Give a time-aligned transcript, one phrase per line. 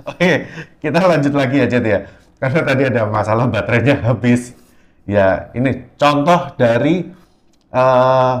[0.00, 0.48] Oke,
[0.80, 1.98] kita lanjut lagi aja ya.
[2.40, 4.56] Karena tadi ada masalah baterainya habis.
[5.04, 7.08] Ya, ini contoh dari
[7.74, 8.34] uh,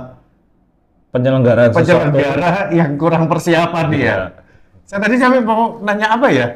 [1.10, 2.14] Penyelenggaraan sesuatu.
[2.14, 4.06] penyelenggara yang kurang persiapan nih ya.
[4.06, 4.16] Iya.
[4.86, 6.46] Saya tadi sampai mau nanya apa ya?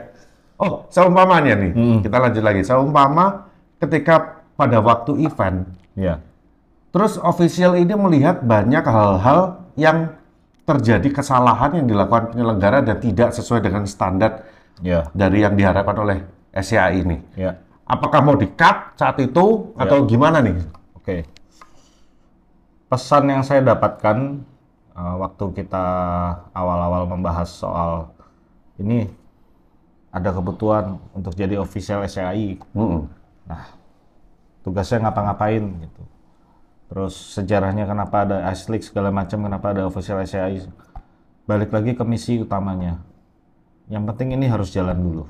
[0.55, 1.73] Oh, seumpamanya nih.
[1.75, 1.99] Hmm.
[2.01, 2.63] Kita lanjut lagi.
[2.63, 3.51] Seumpama
[3.83, 5.67] ketika pada waktu event,
[5.99, 6.23] Ya.
[6.95, 10.15] terus official ini melihat banyak hal-hal yang
[10.65, 14.45] terjadi kesalahan yang dilakukan penyelenggara dan tidak sesuai dengan standar
[14.83, 15.07] Ya.
[15.15, 16.19] dari yang diharapkan oleh
[16.51, 17.23] SCA ini.
[17.39, 17.63] Ya.
[17.87, 20.57] Apakah mau di-cut saat itu atau gimana nih?
[20.99, 21.29] Oke.
[22.91, 24.43] Pesan yang saya dapatkan
[24.97, 25.87] uh, waktu kita
[26.51, 28.11] awal-awal membahas soal
[28.81, 29.07] ini
[30.11, 32.59] ada kebutuhan untuk jadi official SCAI.
[32.75, 33.07] Mm-mm.
[34.65, 36.03] Tugasnya ngapa-ngapain gitu.
[36.95, 40.63] Terus sejarahnya kenapa ada ISLIC segala macam, kenapa ada official SCAI.
[41.45, 43.03] Balik lagi ke misi utamanya.
[43.91, 45.25] Yang penting ini harus jalan dulu.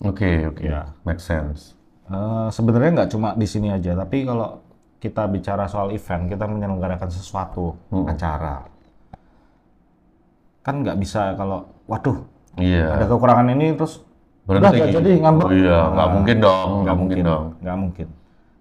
[0.00, 0.64] Oke, oke.
[0.64, 0.88] Ya.
[1.04, 1.76] Make sense.
[2.08, 4.64] Eh, sebenarnya nggak cuma di sini aja, tapi kalau
[4.98, 8.64] kita bicara soal event, kita menyelenggarakan sesuatu acara,
[10.60, 12.20] kan nggak bisa kalau, waduh,
[12.58, 12.98] Iya.
[12.98, 14.02] ada kekurangan ini terus
[14.44, 14.76] udah Berhenti.
[14.76, 15.46] nggak jadi ngambek.
[15.46, 17.44] Oh iya, nggak Nah, mungkin dong, nggak nggak mungkin dong.
[17.62, 18.08] nggak mungkin.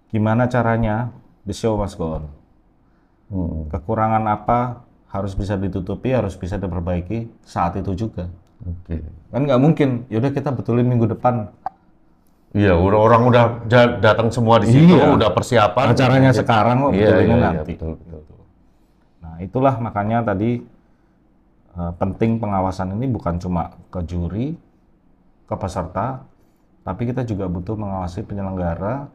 [0.10, 0.96] Gimana caranya?
[1.44, 2.24] The show must go on.
[3.30, 3.70] Mm.
[3.70, 4.60] Kekurangan apa
[5.10, 8.30] harus bisa ditutupi, harus bisa diperbaiki saat itu juga.
[8.62, 9.02] Oke.
[9.30, 9.90] Kan nggak mungkin.
[10.10, 11.50] Yaudah kita betulin minggu depan.
[12.50, 13.46] Iya, udah- orang udah
[14.02, 15.14] datang semua di situ, Iya.
[15.14, 15.94] udah persiapan.
[15.94, 17.74] Acaranya sekarang kok Iya, betulinnya iya, iya, nanti.
[17.78, 18.40] betul, betul.
[19.22, 20.52] Nah, itulah makanya tadi
[21.70, 24.58] eh, penting pengawasan ini bukan cuma ke juri,
[25.46, 26.26] ke peserta,
[26.82, 29.08] tapi kita juga butuh mengawasi penyelenggara,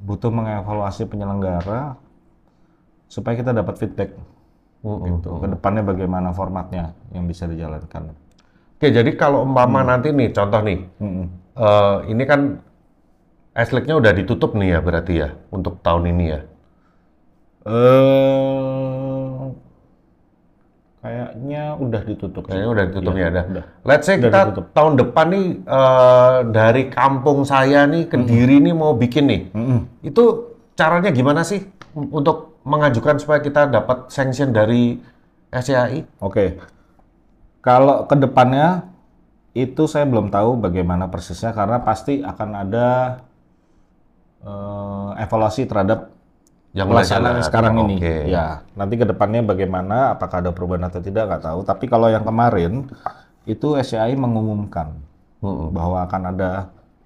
[0.00, 1.94] butuh mengevaluasi penyelenggara
[3.12, 4.16] supaya kita dapat feedback
[4.80, 5.20] Mm-mm.
[5.20, 5.36] gitu.
[5.36, 8.16] Ke depannya bagaimana formatnya yang bisa dijalankan.
[8.80, 9.52] Oke, jadi kalau Hmm.
[9.52, 11.26] umpama nanti nih, contoh nih, Mm-mm.
[11.54, 12.40] eh, ini kan
[13.52, 16.40] S-League-nya udah ditutup nih ya berarti ya, untuk tahun ini ya.
[17.62, 19.38] Eh,
[20.98, 22.42] kayaknya udah ditutup.
[22.48, 23.30] Kayaknya udah ditutup Iya, ya.
[23.30, 23.44] Dah.
[23.46, 23.64] udah.
[23.84, 24.66] Let's say Udah kita ditutup.
[24.72, 29.42] tahun depan nih eh, dari kampung saya nih ke Kediri nih mau bikin nih.
[29.52, 29.80] Mm-mm.
[30.00, 30.24] Itu
[30.74, 31.60] caranya gimana sih
[31.94, 34.98] untuk mengajukan supaya kita dapat sanction dari
[35.52, 36.06] SCAI?
[36.22, 36.58] Oke.
[37.62, 38.90] Kalau ke depannya
[39.52, 42.88] itu saya belum tahu bagaimana persisnya karena pasti akan ada
[44.42, 46.10] eh, evaluasi terhadap
[46.72, 48.00] Yang pelaksanaan sekarang ini.
[48.00, 48.32] Oke.
[48.32, 51.60] Ya, nanti ke depannya bagaimana apakah ada perubahan atau tidak nggak tahu.
[51.68, 52.88] Tapi kalau yang kemarin
[53.44, 54.96] itu SCI mengumumkan
[55.44, 55.68] Mm-mm.
[55.74, 56.50] bahwa akan ada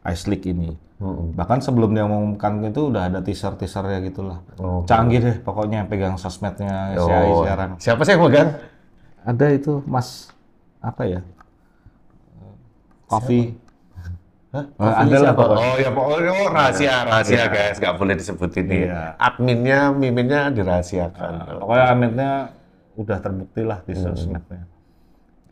[0.06, 0.78] Ice League ini.
[0.96, 1.36] Mm-mm.
[1.36, 4.40] Bahkan sebelum dia mengumumkan itu udah ada teaser-teasernya gitulah.
[4.56, 4.80] Oh.
[4.88, 7.70] Canggih deh pokoknya yang pegang sosmednya SCI Oh, sekarang.
[7.76, 8.48] Siapa sih yang megang?
[9.26, 10.32] Ada itu Mas
[10.80, 11.20] apa ya?
[13.04, 13.52] Coffee.
[14.56, 14.64] Hah?
[14.80, 15.40] Ada lah Siapa?
[15.44, 15.66] pokoknya.
[15.68, 18.82] Oh ya pokoknya oh, rahasia rahasia guys nggak boleh disebutin nih.
[18.88, 19.02] Iya.
[19.20, 21.60] Adminnya miminnya dirahasiakan.
[21.60, 22.30] Pokoknya amitnya
[22.96, 24.64] udah terbukti lah di sosmednya.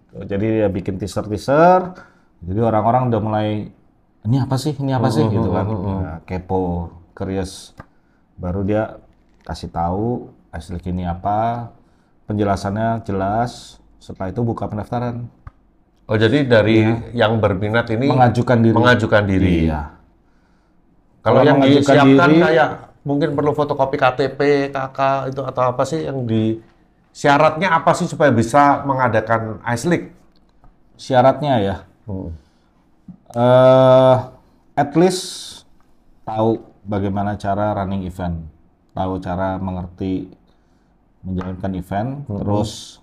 [0.08, 2.00] Tuh, Jadi dia bikin teaser-teaser.
[2.40, 3.48] Jadi orang-orang udah mulai
[4.24, 4.72] ini apa sih?
[4.72, 5.64] Ini apa sih gitu kan.
[5.68, 7.76] Nah, kepo, curious.
[8.34, 8.98] Baru dia
[9.42, 11.70] kasih tahu asli ini apa,
[12.24, 13.76] penjelasannya jelas.
[13.98, 15.28] Setelah itu buka pendaftaran,
[16.04, 16.84] Oh jadi dari
[17.16, 18.74] yang berminat ini mengajukan diri.
[18.76, 19.52] mengajukan diri.
[19.64, 19.96] Iya.
[21.24, 22.68] Kalau Kalau yang disiapkan diri- kayak
[23.00, 24.98] mungkin perlu fotokopi KTP, KK
[25.32, 26.60] itu atau apa sih yang di
[27.08, 30.12] syaratnya apa sih supaya bisa mengadakan Ice League?
[30.94, 32.36] Syaratnya ya, Hmm.
[33.34, 34.16] Eh
[34.74, 35.22] at least
[36.26, 38.42] tahu bagaimana cara running event,
[38.94, 40.30] tahu cara mengerti
[41.24, 43.00] menjalankan event, terus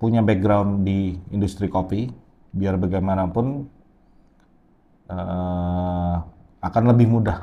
[0.00, 2.08] punya background di industri kopi,
[2.52, 3.68] biar bagaimanapun
[5.08, 6.14] eh,
[6.64, 7.38] akan lebih mudah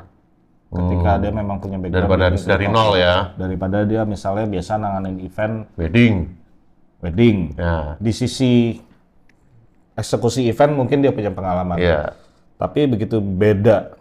[0.72, 2.74] ketika dia memang punya background Daripada dari kopi.
[2.74, 6.14] nol ya, daripada dia misalnya biasa nanganin event wedding.
[7.04, 7.38] wedding.
[7.60, 8.80] Ya, Di sisi
[9.94, 11.76] eksekusi event mungkin dia punya pengalaman.
[11.76, 12.16] iya.
[12.56, 13.98] Tapi begitu beda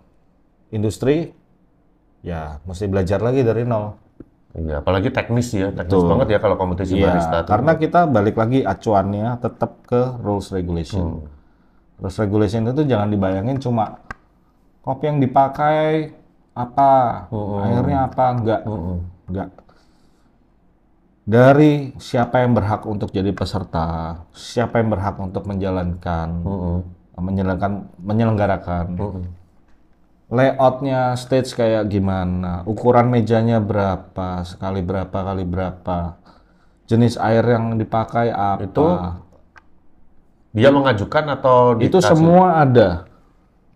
[0.69, 1.33] industri,
[2.21, 3.97] ya mesti belajar lagi dari nol.
[4.51, 6.11] Iya, apalagi teknis ya, teknis Betul.
[6.11, 7.37] banget ya kalau kompetisi Iya, barista.
[7.41, 7.49] tuh.
[7.55, 11.23] karena kita balik lagi acuannya tetap ke rules regulation.
[11.23, 12.03] Hmm.
[12.03, 14.03] Rules regulation itu jangan dibayangin cuma
[14.83, 16.11] kopi yang dipakai
[16.51, 16.91] apa,
[17.31, 17.63] Hmm.
[17.63, 18.97] airnya apa, enggak, Mm-mm.
[19.31, 19.49] enggak.
[21.21, 26.77] Dari siapa yang berhak untuk jadi peserta, siapa yang berhak untuk menjalankan, Mm-mm.
[27.21, 27.71] menjalankan,
[28.01, 28.85] menyelenggarakan.
[28.97, 29.25] Mm-mm.
[30.31, 36.15] layoutnya stage kayak gimana, ukuran mejanya berapa, sekali berapa kali berapa,
[36.87, 38.85] jenis air yang dipakai apa, Itu
[40.55, 42.11] Dia mengajukan atau Itu dikasih?
[42.15, 43.07] semua ada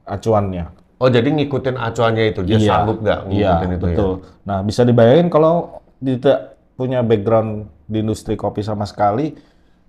[0.07, 0.71] acuannya.
[0.95, 2.41] Oh, jadi ngikutin acuannya itu.
[2.47, 4.11] Dia sanggup nggak Iya, ngikutin itu betul.
[4.47, 9.31] Nah, bisa dibayangin kalau tidak punya background di industri kopi sama sekali,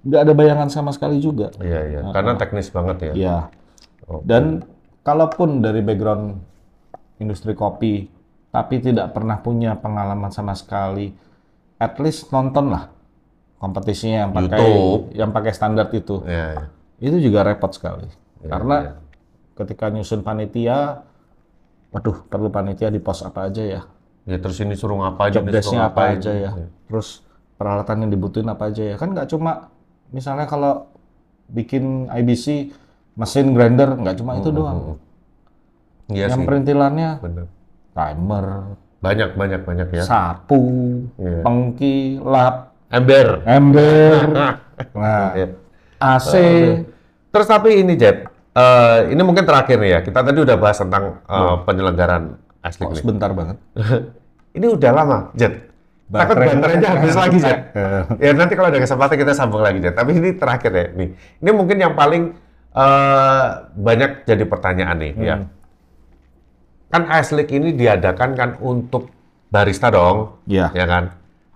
[0.07, 1.51] nggak ada bayangan sama sekali juga.
[1.59, 1.63] ya?
[1.63, 2.01] Iya, iya.
[2.15, 3.13] Karena teknis banget ya.
[3.13, 3.37] Iya.
[4.23, 4.63] Dan
[5.03, 6.39] kalaupun dari background
[7.19, 8.07] industri kopi,
[8.55, 11.11] tapi tidak pernah punya pengalaman sama sekali,
[11.77, 12.89] at least nonton lah
[13.57, 15.05] kompetisinya yang pakai YouTube.
[15.17, 16.23] yang pakai standar itu.
[16.25, 16.65] Iya, iya.
[17.01, 18.09] Itu juga repot sekali.
[18.45, 18.77] Iya, Karena
[19.57, 21.03] ketika nyusun panitia,
[21.91, 23.83] waduh perlu panitia di pos apa aja ya,
[24.27, 26.51] Ya terus ini suruh ngapain, job ini suruh desk-nya apa aja ya,
[26.91, 27.23] terus
[27.55, 28.95] peralatan yang dibutuhin apa aja ya.
[28.99, 29.71] Kan nggak cuma
[30.11, 30.91] misalnya kalau
[31.47, 32.75] bikin IBC
[33.15, 34.99] mesin grinder nggak cuma itu doang.
[36.07, 36.47] Iya yang sih.
[36.47, 37.47] perintilannya Bener.
[37.91, 38.47] timer,
[38.99, 40.03] Banyak, banyak, banyak ya.
[40.03, 40.63] sapu,
[41.17, 41.41] Iya.
[41.43, 43.43] pengki, lap, Ember.
[43.47, 44.55] ember, Nah.
[44.93, 45.47] nah Iya.
[45.97, 46.33] AC,
[47.31, 50.01] Terus tapi ini Jet, eh, ini mungkin terakhir nih ya.
[50.01, 52.25] Kita tadi udah bahas tentang eh, penyelenggaraan
[52.67, 53.57] Aslik kok sebentar banget.
[54.59, 55.71] ini udah lama, Jet.
[56.07, 57.61] Takut Baterai- baterainya habis lagi, Jet.
[57.79, 58.03] Eh.
[58.27, 59.95] ya nanti kalau ada kesempatan kita sambung lagi, Jet.
[59.95, 61.09] Tapi ini terakhir ya, nih.
[61.39, 62.35] Ini mungkin yang paling
[62.77, 65.37] eh, banyak jadi pertanyaan nih, ya.
[65.39, 65.49] Hmm.
[66.87, 69.11] Kan Aslik ini diadakan kan untuk
[69.49, 70.71] barista dong, Iya.
[70.73, 71.05] ya kan?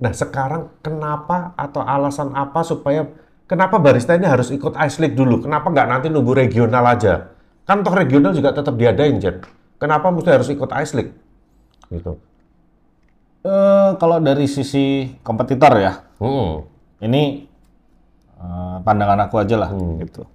[0.01, 3.05] Nah sekarang kenapa atau alasan apa supaya
[3.45, 5.45] kenapa barista ini harus ikut Ice League dulu?
[5.45, 7.31] Kenapa nggak nanti nunggu regional aja?
[7.63, 9.45] Kan toh regional juga tetap diadain, Jet.
[9.81, 11.17] Kenapa mesti harus ikut Ice League?
[11.89, 12.13] Gitu.
[13.41, 16.69] Eh, kalau dari sisi kompetitor ya, Hmm.
[17.01, 17.49] ini
[18.37, 20.29] eh, pandangan aku aja lah gitu.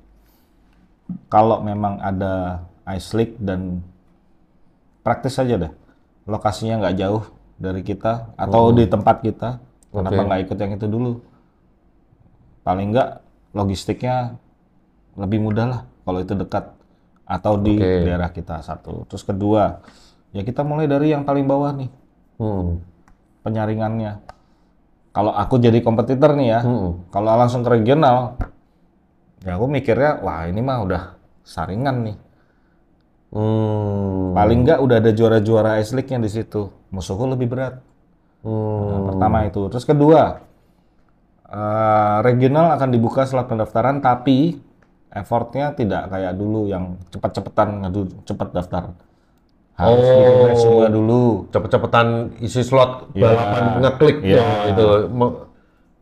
[1.29, 2.65] Kalau memang ada
[2.97, 3.85] ice league dan
[5.05, 5.69] praktis saja deh,
[6.25, 7.29] lokasinya nggak jauh
[7.61, 9.61] dari kita atau di tempat kita,
[9.93, 11.21] kenapa nggak ikut yang itu dulu?
[12.65, 13.09] Paling nggak
[13.53, 14.33] logistiknya
[15.13, 16.73] lebih mudah lah kalau itu dekat
[17.25, 18.05] atau di Oke.
[18.05, 19.09] daerah kita satu.
[19.09, 19.81] Terus kedua,
[20.29, 21.89] ya kita mulai dari yang paling bawah nih
[22.37, 22.79] Hmm.
[23.41, 24.21] penyaringannya.
[25.15, 27.07] Kalau aku jadi kompetitor nih ya, Hmm.
[27.09, 28.35] kalau langsung ke regional,
[29.41, 31.03] ya aku mikirnya, wah ini mah udah
[31.41, 32.17] saringan nih.
[33.31, 34.31] Hmm.
[34.35, 36.71] Paling nggak udah ada juara-juara Ice League-nya di situ.
[36.91, 37.79] Musuhku lebih berat.
[38.43, 38.85] Hmm.
[38.91, 39.65] Nah, pertama itu.
[39.71, 40.43] Terus kedua,
[41.45, 44.59] eh, regional akan dibuka setelah pendaftaran, tapi
[45.11, 48.83] effortnya tidak kayak dulu yang cepat-cepatan ngadu cepat daftar.
[49.75, 50.15] Harus Oh.
[50.15, 51.23] bikin resume dulu.
[51.51, 52.07] Cepet-cepetan
[52.39, 53.21] isi slot Iya.
[53.27, 54.37] balapan ngeklik Iya.
[54.39, 54.87] ya, itu.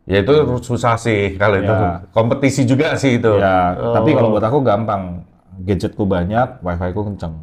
[0.04, 2.06] Ya itu susah sih kalau itu Iya.
[2.12, 3.34] kompetisi juga sih itu.
[3.40, 3.96] Ya, Oh.
[3.96, 5.26] tapi kalau buat aku gampang.
[5.54, 7.38] Gadgetku banyak, wifi ku kenceng.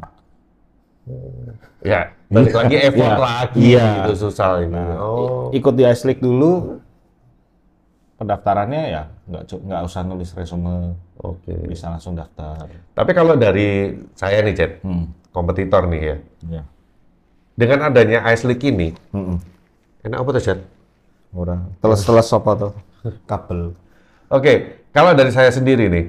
[1.81, 3.17] Ya, balik lagi effort Iya.
[3.17, 3.85] lagi Iya.
[4.05, 4.77] itu susah ini.
[4.95, 5.49] oh.
[5.51, 6.77] Ikut di Ice League dulu,
[8.21, 11.49] pendaftarannya ya nggak nggak usah nulis resume, Oke.
[11.65, 12.69] bisa langsung daftar.
[12.93, 15.09] Tapi kalau dari saya nih, Jet, Hmm.
[15.33, 16.17] kompetitor nih ya.
[16.61, 16.63] Ya.
[17.57, 19.41] Dengan adanya Ice League ini, Mm-mm.
[20.05, 20.59] enak apa tuh, Jet?
[21.33, 21.65] Murah.
[21.81, 22.73] Teles-teles apa tuh?
[23.29, 23.73] Kabel.
[24.29, 26.05] Oke, kalau dari saya sendiri nih,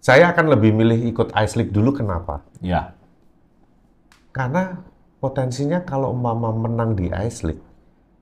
[0.00, 1.92] saya akan lebih milih ikut Ice League dulu.
[1.92, 2.40] Kenapa?
[2.64, 2.96] Ya.
[4.32, 4.80] Karena
[5.20, 7.60] potensinya kalau mama menang di Ice League,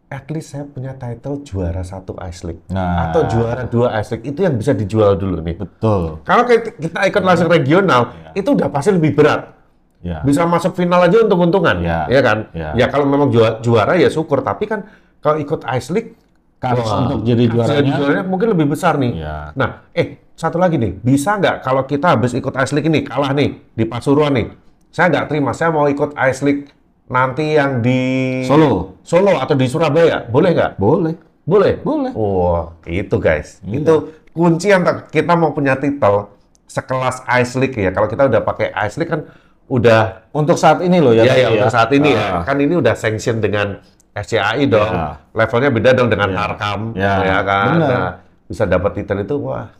[0.08, 2.64] at least saya punya title juara satu Ice League.
[2.72, 3.08] Nah.
[3.12, 5.60] Atau juara dua Ice League, itu yang bisa dijual dulu nih.
[5.60, 6.24] Betul.
[6.24, 9.52] Kalau kita ikut langsung regional, itu udah pasti lebih berat.
[10.00, 10.22] Ya.
[10.24, 12.06] Bisa masuk final aja untung-untungan, Ya.
[12.08, 12.48] ya kan?
[12.56, 12.70] Ya.
[12.72, 14.88] Ya kalau memang juara, juara ya syukur, tapi kan
[15.20, 16.16] kalau ikut Ice League,
[16.58, 17.76] Kans wah, untuk jadi juaranya.
[17.78, 19.12] jadi juaranya mungkin lebih besar nih.
[19.22, 19.54] Ya.
[19.54, 23.30] Nah, eh satu lagi nih, bisa nggak kalau kita habis ikut Ice League ini kalah
[23.34, 24.46] nih di Pasuruan nih,
[24.90, 26.66] saya nggak terima, saya mau ikut Ice League
[27.08, 28.00] nanti yang di
[28.44, 29.00] Solo.
[29.02, 30.72] Solo atau di Surabaya, boleh nggak?
[30.76, 31.14] Boleh.
[31.42, 31.80] Boleh.
[31.80, 32.12] Boleh.
[32.12, 33.80] Wah, itu guys, Iya.
[33.80, 33.94] itu
[34.30, 36.28] kunci yang kita mau punya titel
[36.64, 37.88] sekelas Ice League ya.
[37.88, 39.24] Kalau kita udah pakai Ice League kan
[39.66, 41.32] udah Untuk saat ini loh ya, ya.
[41.34, 42.20] ya, tapi untuk saat ini Ah.
[42.20, 42.28] ya.
[42.44, 43.80] Kan ini udah sanction dengan
[44.12, 44.88] SCAI dong.
[44.90, 45.08] Ya.
[45.32, 47.68] Levelnya beda dong dengan Harkam, Ya, ya kan.
[47.78, 48.10] Nah,
[48.44, 49.72] bisa dapat titel itu wah.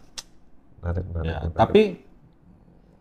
[0.79, 1.53] Menarik, menarik, Ya, menarik.
[1.55, 1.83] tapi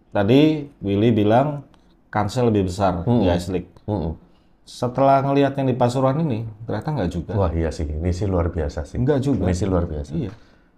[0.09, 0.41] tadi
[0.79, 1.63] Willy bilang
[2.09, 3.31] kansnya lebih besar di Hmm.
[3.31, 3.69] Ice League.
[3.87, 4.13] Mm-mm.
[4.67, 7.33] Setelah ngelihat yang di Pasuruan ini, ternyata nggak juga.
[7.39, 7.87] Wah, iya sih.
[7.87, 8.99] Ini sih luar biasa sih.
[8.99, 9.47] Enggak juga.
[9.47, 10.11] Ini sih luar biasa.
[10.11, 10.31] Iya.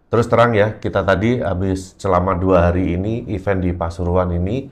[0.09, 4.69] Terus terang ya, kita tadi habis selama dua hari ini event di Pasuruan ini,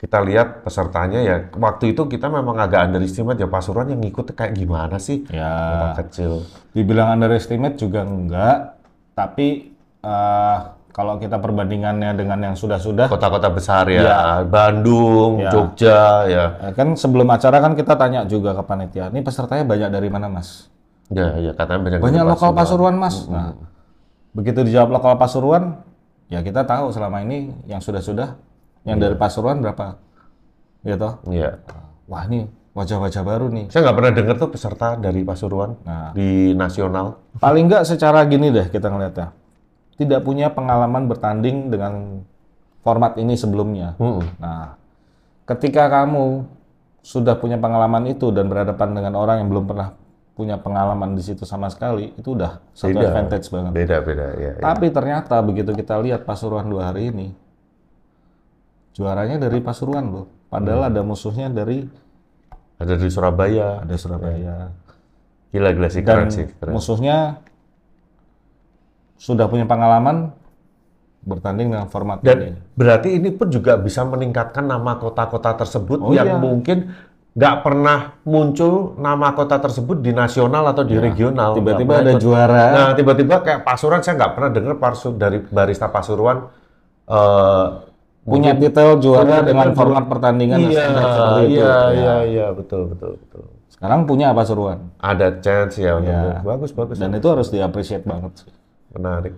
[0.00, 4.52] kita lihat pesertanya ya, waktu itu kita memang agak underestimate ya Pasuruan yang ngikut kayak
[4.56, 5.24] gimana sih?
[5.32, 6.44] Ya, kecil.
[6.76, 8.76] dibilang underestimate juga enggak,
[9.16, 9.72] tapi
[10.04, 10.58] eh,
[10.94, 14.18] kalau kita perbandingannya dengan yang sudah-sudah, Kota-kota besar ya, Ya.
[14.46, 15.50] Bandung, Ya.
[15.50, 16.44] Jogja ya.
[16.62, 20.30] eh, kan sebelum acara kan kita tanya juga ke panitia, ini pesertanya banyak dari mana
[20.30, 20.70] mas?
[21.10, 23.26] Ya, ya katanya banyak Banyak dari lokal Pasuruan mas.
[23.26, 23.58] Nah,
[24.30, 25.82] begitu dijawab lokal Pasuruan,
[26.26, 28.38] ya kita tahu selama ini yang sudah-sudah
[28.84, 29.98] yang dari Pasuruan berapa
[30.80, 31.58] gitu Iya.
[32.04, 36.12] wah ini wajah-wajah baru nih Saya nggak pernah dengar tuh peserta dari Pasuruan Nah.
[36.12, 37.18] di nasional.
[37.34, 39.32] paling nggak secara gini deh kita ngeliatnya
[39.94, 42.24] tidak punya pengalaman bertanding dengan
[42.82, 44.38] format ini sebelumnya Mm-mm.
[44.38, 44.74] nah
[45.44, 46.44] ketika kamu
[47.04, 49.92] sudah punya pengalaman itu dan berhadapan dengan orang yang belum pernah
[50.34, 53.06] punya pengalaman di situ sama sekali itu udah satu Beda.
[53.12, 54.52] advantage banget Beda beda ya.
[54.58, 54.62] ya.
[54.64, 57.30] Tapi ternyata begitu kita lihat Pasuruan dua hari ini,
[58.94, 60.26] juaranya dari Pasuruan loh.
[60.50, 61.86] Padahal ada musuhnya dari
[62.78, 63.82] Ada di Surabaya.
[63.86, 64.74] ada Surabaya.
[65.54, 66.46] Gila gila sih Dan keren sih.
[66.50, 66.72] Keren.
[66.74, 67.38] musuhnya
[69.16, 70.34] sudah punya pengalaman
[71.24, 72.26] bertanding dengan format ini.
[72.28, 72.38] Dan
[72.76, 76.38] berarti ini pun juga bisa meningkatkan nama kota-kota tersebut Oh, yang iya.
[76.38, 76.92] mungkin
[77.34, 81.50] nggak pernah muncul nama kota tersebut di nasional atau di regional.
[81.50, 81.58] Iya.
[81.58, 82.22] Tiba-tiba ada ikut.
[82.22, 82.64] juara.
[82.70, 86.46] Nah, tiba-tiba kayak Pasuruan, saya nggak pernah dengar parsu dari barista Pasuruan
[87.04, 87.66] eh,
[88.24, 91.52] punya titel juara punya dengan titel format pertandingan Iya, nasional seperti itu.
[91.52, 91.80] iya, Ya.
[91.90, 93.44] iya, iya, betul, betul, betul.
[93.68, 94.78] Sekarang punya Pasuruan.
[94.96, 96.40] Ada chance ya untuk Iya.
[96.40, 98.50] bagus, bagus, Dan itu harus diapresiasi banget sih.
[98.94, 99.34] Menarik.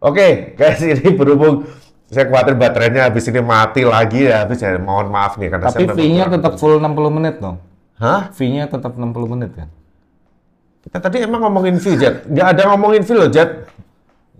[0.00, 1.68] Oke, guys, ini berhubung
[2.08, 5.84] saya khawatir baterainya habis ini mati lagi ya, habis ya mohon maaf nih karena Tapi
[5.84, 7.56] saya fee-nya kurang- tetap full 60 menit dong.
[7.96, 8.32] Hah?
[8.32, 9.68] Fee-nya tetap 60 menit kan?
[10.80, 12.24] Kita tadi emang ngomongin fee, Jet.
[12.24, 13.68] Nggak ada ngomongin fee loh, Jet.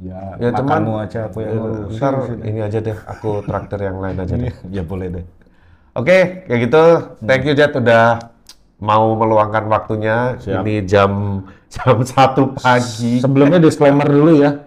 [0.00, 0.80] Ya, Ya, teman.
[0.80, 2.00] makanmu aja aku yang ngurus.
[2.00, 4.54] Ntar ini aja deh, aku traktir yang lain aja deh.
[4.76, 5.24] ya boleh deh.
[5.92, 6.82] Oke, kayak gitu.
[7.20, 8.32] Thank you Jet udah
[8.80, 10.40] mau meluangkan waktunya.
[10.40, 10.64] Siap.
[10.64, 13.22] Ini jam jam satu pagi.
[13.22, 14.66] Sebelumnya disclaimer dulu ya.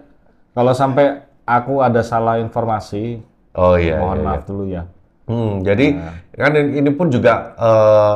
[0.54, 3.20] Kalau sampai aku ada salah informasi,
[3.54, 4.00] Oh iya.
[4.00, 4.28] mohon iya, iya.
[4.28, 4.82] maaf dulu ya.
[5.24, 5.86] Hmm, jadi
[6.36, 8.14] kan ini pun juga eh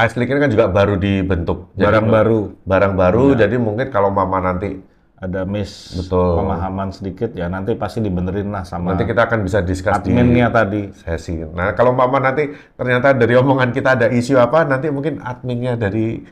[0.00, 1.74] Ice League ini kan juga baru dibentuk.
[1.76, 2.40] Jadi, Barang baru.
[2.64, 3.24] Barang baru.
[3.36, 4.80] Jadi mungkin kalau Mama nanti
[5.20, 6.32] Ada miss Betul.
[6.40, 10.48] pemahaman sedikit ya nanti pasti dibenerin lah sama nanti kita akan bisa discuss di adminnya
[10.48, 10.88] tadi.
[10.96, 11.44] sesi.
[11.44, 16.24] Nah, kalau Mama nanti ternyata dari omongan kita ada isu apa, nanti mungkin adminnya dari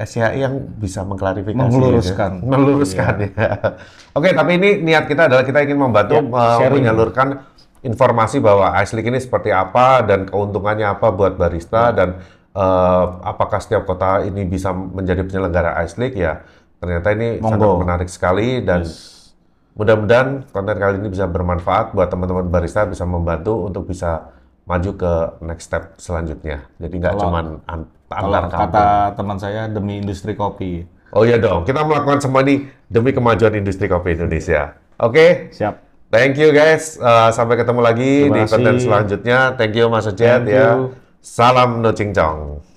[0.00, 1.68] SCHI yang bisa mengklarifikasi.
[1.70, 2.30] Meluruskan.
[2.40, 2.48] ya.
[2.48, 3.30] Meluruskan ya.
[4.16, 6.80] Oke, tapi ini niat kita adalah kita ingin membantu Ya, uh, sharing.
[6.80, 7.28] menyalurkan
[7.80, 12.20] informasi bahwa Ice League ini seperti apa dan keuntungannya apa buat barista dan
[12.52, 16.40] uh, apakah setiap kota ini bisa menjadi penyelenggara Ice League ya.
[16.80, 17.84] Ternyata ini sangat Monggo.
[17.84, 18.88] menarik sekali dan
[19.70, 24.28] Mudah-mudahan konten kali ini bisa bermanfaat buat teman-teman barista, bisa membantu untuk bisa
[24.70, 25.12] maju ke
[25.42, 26.70] next step selanjutnya.
[26.78, 27.26] Jadi nggak Kalau-
[28.10, 28.60] Kalau antar kampung.
[28.74, 28.86] kata
[29.18, 30.86] teman saya demi industri kopi.
[31.10, 34.78] Oh iya dong, kita melakukan semua ini demi kemajuan industri kopi Indonesia.
[35.02, 35.74] Oke, Siap.
[36.14, 36.94] thank you guys.
[37.02, 39.58] Uh, sampai ketemu lagi di konten selanjutnya.
[39.58, 40.86] Thank you Mas Thank ya.
[41.18, 42.69] Salam no cincong.